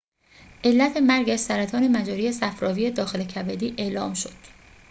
علت 0.63 0.97
مرگش 0.97 1.39
سرطان 1.39 1.87
مجرای 1.97 2.31
صفراوی 2.31 2.91
داخل 2.91 3.23
کبدی 3.23 3.75
اعلام 3.77 4.13
شد 4.13 4.33